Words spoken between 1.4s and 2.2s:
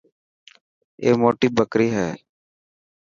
ٻڪري هي.